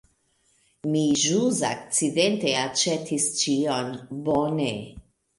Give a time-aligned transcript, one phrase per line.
[0.93, 3.91] Mi ĵus akcidente aĉetis ĉion!
[4.31, 4.71] Bone.